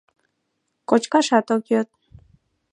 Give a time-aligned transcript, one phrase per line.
[0.89, 1.89] Кочкашат ок йод.